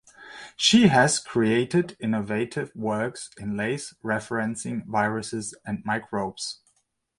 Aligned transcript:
She 0.55 0.87
has 0.87 1.19
created 1.19 1.95
innovative 1.99 2.75
works 2.75 3.29
in 3.39 3.55
lace 3.55 3.93
referencing 4.03 4.83
viruses 4.87 5.53
and 5.63 5.85
microbes. 5.85 6.61